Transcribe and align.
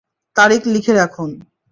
তারিখ 0.35 0.61
লিখে 0.73 0.93
রাখুন। 0.93 1.29